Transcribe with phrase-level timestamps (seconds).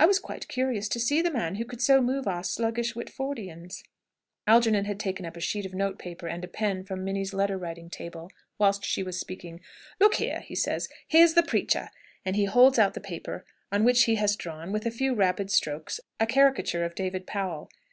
[0.00, 3.84] I was quite curious to see the man who could so move our sluggish Whitfordians."
[4.44, 7.56] Algernon had taken up a sheet of note paper and a pen from Minnie's letter
[7.56, 9.60] writing table, whilst she was speaking.
[10.00, 11.90] "Look here," he says, "here's the preacher!"
[12.24, 15.52] And he holds out the paper on which he has drawn, with a few rapid
[15.52, 17.70] strokes, a caricature of David Powell.